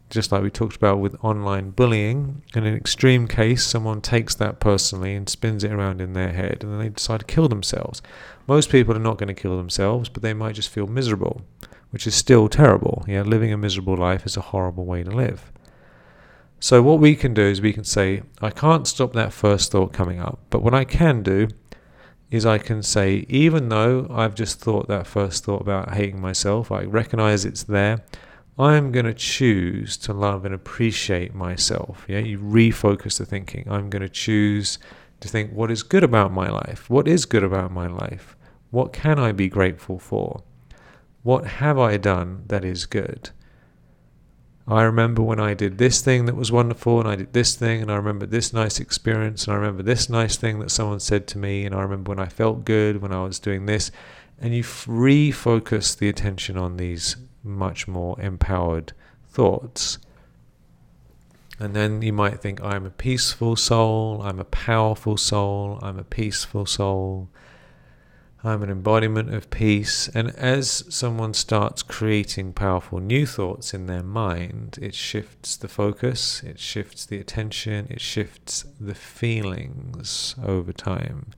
[0.10, 4.60] just like we talked about with online bullying, in an extreme case, someone takes that
[4.60, 8.02] personally and spins it around in their head and then they decide to kill themselves.
[8.48, 11.42] Most people are not going to kill themselves, but they might just feel miserable,
[11.92, 13.06] which is still terrible.
[13.08, 15.52] Yeah, living a miserable life is a horrible way to live.
[16.60, 19.94] So, what we can do is we can say, I can't stop that first thought
[19.94, 21.48] coming up, but what I can do
[22.32, 26.72] is I can say, even though I've just thought that first thought about hating myself,
[26.72, 28.04] I recognize it's there.
[28.60, 32.06] I'm going to choose to love and appreciate myself.
[32.10, 33.66] Yeah, you refocus the thinking.
[33.72, 34.78] I'm going to choose
[35.22, 36.90] to think what is good about my life?
[36.90, 38.36] What is good about my life?
[38.70, 40.44] What can I be grateful for?
[41.24, 43.30] What have I done that is good?
[44.68, 47.82] I remember when I did this thing that was wonderful, and I did this thing,
[47.82, 51.28] and I remember this nice experience, and I remember this nice thing that someone said
[51.28, 53.90] to me, and I remember when I felt good when I was doing this.
[54.38, 57.16] And you refocus the attention on these
[57.50, 58.94] much more empowered
[59.28, 59.98] thoughts.
[61.60, 66.06] And then you might think, I'm a peaceful soul, I'm a powerful soul, I'm a
[66.06, 67.30] peaceful soul,
[68.42, 70.08] I'm an embodiment of peace.
[70.14, 76.42] And as someone starts creating powerful new thoughts in their mind, it shifts the focus,
[76.44, 81.32] it shifts the attention, it shifts the feelings over time.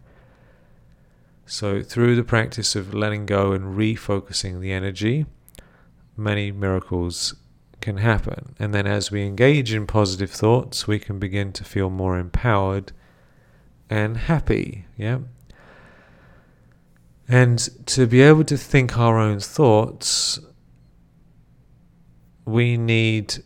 [1.47, 5.25] So, through the practice of letting go and refocusing the energy,
[6.21, 7.35] many miracles
[7.81, 8.55] can happen.
[8.59, 12.91] And then as we engage in positive thoughts, we can begin to feel more empowered
[13.89, 14.85] and happy.
[14.95, 15.19] Yeah.
[17.27, 17.57] And
[17.87, 20.39] to be able to think our own thoughts,
[22.45, 23.43] we need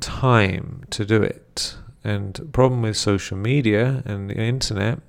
[0.00, 1.76] time to do it.
[2.02, 5.00] And the problem with social media and the internet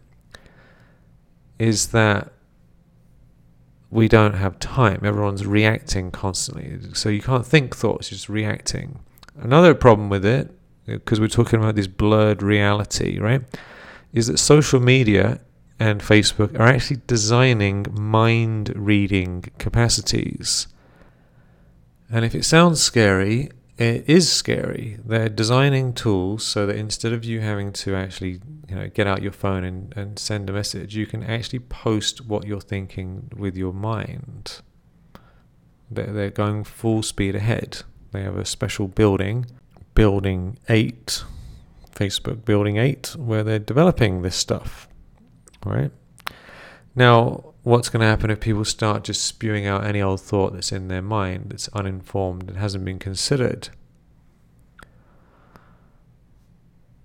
[1.59, 2.31] is that
[3.95, 4.99] we don't have time.
[5.03, 6.79] Everyone's reacting constantly.
[6.93, 8.99] So you can't think thoughts, you're just reacting.
[9.39, 10.47] Another problem with it,
[10.87, 13.41] uh, because we're talking about this blurred reality, right,
[14.13, 15.39] is that social media
[15.79, 20.67] and Facebook are actually designing mind reading capacities
[22.09, 24.97] And if it sounds scary, it is scary.
[25.03, 29.21] They're designing tools so that instead of you having to actually, you know, get out
[29.21, 33.57] your phone and, and send a message, you can actually post what you're thinking with
[33.57, 34.61] your mind.
[35.91, 37.83] They're, they're going full speed ahead.
[38.11, 39.47] They have a special building,
[39.93, 41.23] Building 8,
[41.93, 44.87] Facebook Building 8, where they're developing this stuff.
[45.65, 45.91] Right?
[46.95, 50.71] Now, what's going to happen if people start just spewing out any old thought that's
[50.71, 53.69] in their mind that's uninformed and hasn't been considered?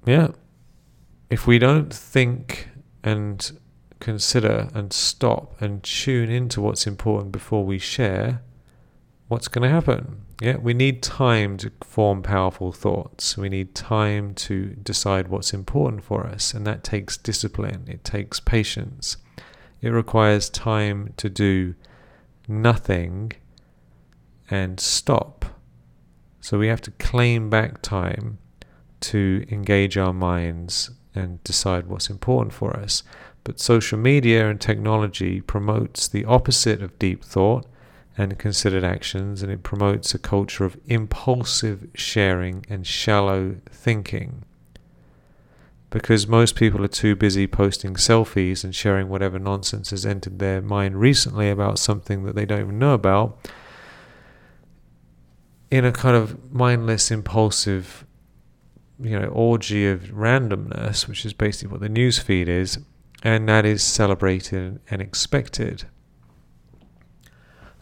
[0.06, 0.28] Yeah.
[1.28, 2.68] If we don't think
[3.02, 3.58] and
[4.00, 8.42] consider and stop and tune into what's important before we share,
[9.28, 10.22] what's going to happen?
[10.40, 13.36] Yeah, we need time to form powerful thoughts.
[13.36, 18.40] We need time to decide what's important for us, and that takes discipline, it takes
[18.40, 19.18] patience.
[19.82, 21.74] It requires time to do
[22.46, 23.32] nothing
[24.50, 25.44] and stop.
[26.40, 28.38] So we have to claim back time
[29.00, 33.02] to engage our minds and decide what's important for us.
[33.44, 37.66] But social media and technology promotes the opposite of deep thought
[38.18, 44.44] and considered actions, and it promotes a culture of impulsive sharing and shallow thinking
[45.90, 50.62] because most people are too busy posting selfies and sharing whatever nonsense has entered their
[50.62, 53.38] mind recently about something that they don't even know about
[55.70, 58.04] in a kind of mindless, impulsive,
[59.00, 62.78] you know, orgy of randomness, which is basically what the news feed is,
[63.22, 65.84] and that is celebrated and expected.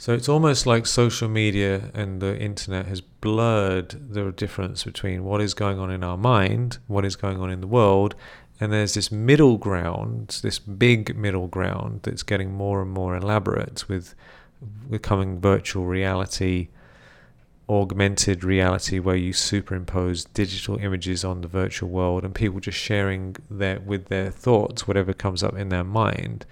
[0.01, 5.41] So it's almost like social media and the internet has blurred the difference between what
[5.41, 8.15] is going on in our mind, what is going on in the world,
[8.61, 13.89] and there's this middle ground, this big middle ground that's getting more and more elaborate
[13.89, 14.15] with
[14.89, 16.69] becoming virtual reality,
[17.69, 23.35] augmented reality, where you superimpose digital images on the virtual world and people just sharing
[23.51, 26.47] their with their thoughts whatever comes up in their mind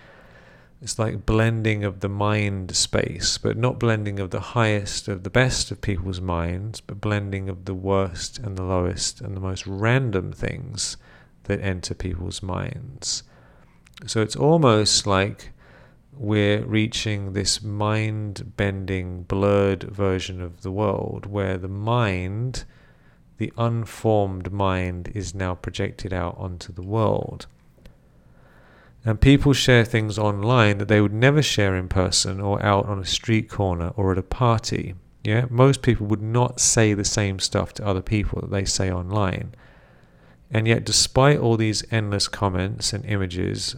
[0.87, 5.31] it's like blending of the mind space, but not blending of the highest of the
[5.31, 9.67] best of people's minds, but blending of the worst and the lowest and the most
[9.67, 10.97] random things
[11.43, 13.25] that enter people's minds.
[14.07, 15.51] So it's almost like
[16.13, 22.63] we're reaching this mind bending, blurred version of the world where the mind,
[23.39, 27.49] the unformed mind, is now projected out onto the world.
[29.07, 32.99] And people share things online that they would never share in person or out on
[32.99, 34.97] a street corner or at a party.
[35.23, 38.91] Yeah, most people would not say the same stuff to other people that they say
[38.91, 39.55] online.
[40.51, 43.77] And yet, despite all these endless comments and images,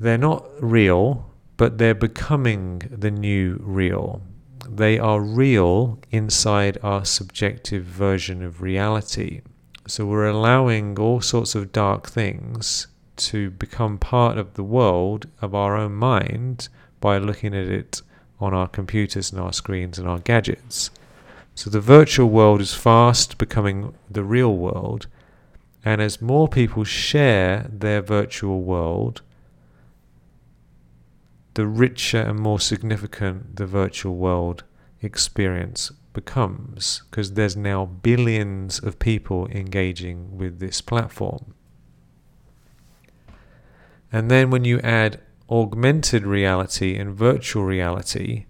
[0.00, 4.20] they're not real, but they're becoming the new real.
[4.68, 9.42] They are real inside our subjective version of reality.
[9.86, 15.54] So we're allowing all sorts of dark things to become part of the world of
[15.54, 16.68] our own mind
[17.00, 18.00] by looking at it
[18.40, 20.90] on our computers and our screens and our gadgets.
[21.54, 25.06] So the virtual world is fast becoming the real world,
[25.84, 29.20] and as more people share their virtual world,
[31.52, 34.64] the richer and more significant the virtual world
[35.02, 41.52] experience becomes because there's now billions of people engaging with this platform.
[44.10, 48.46] And then when you add augmented reality and virtual reality,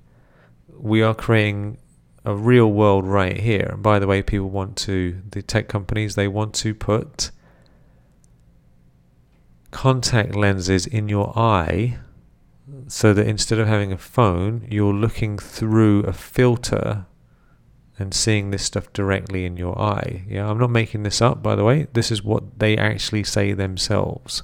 [0.69, 1.79] we are creating
[2.25, 3.71] a real world right here.
[3.73, 7.31] And by the way, people want to, the tech companies, they want to put
[9.71, 11.99] contact lenses in your eye
[12.87, 17.07] so that instead of having a phone, you're looking through a filter
[17.99, 20.25] and seeing this stuff directly in your eye.
[20.29, 21.87] Yeah, I'm not making this up, by the way.
[21.93, 24.43] This is what they actually say themselves.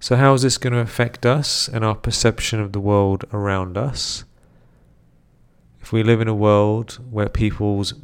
[0.00, 3.78] So, how is this going to affect us and our perception of the world around
[3.78, 4.24] us?
[5.80, 7.94] If we live in a world where people's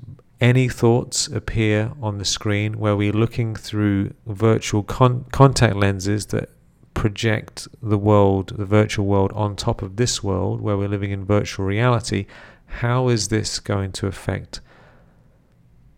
[0.41, 6.49] any thoughts appear on the screen, where we're looking through virtual con- contact lenses that
[6.95, 11.24] project the world, the virtual world, on top of this world, where we're living in
[11.24, 12.26] virtual reality,
[12.71, 14.61] how is this going to affect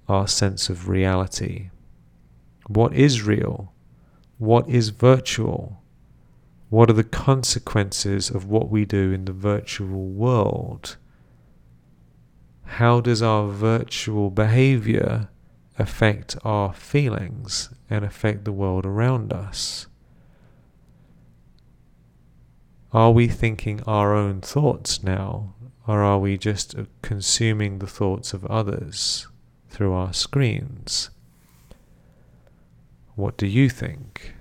[0.08, 1.70] our sense of reality?
[2.66, 3.72] What is real?
[4.38, 5.82] What is virtual?
[6.70, 10.96] What are the consequences of what we do in the virtual world?
[12.64, 15.28] How does our virtual behavior
[15.78, 19.86] affect our feelings and affect the world around us?
[22.92, 25.54] Are we thinking our own thoughts now
[25.86, 29.26] Or are we just consuming the thoughts of others
[29.68, 31.10] through our screens?
[33.14, 34.34] What do you think?